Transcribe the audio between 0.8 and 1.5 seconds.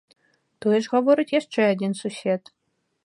ж гаворыць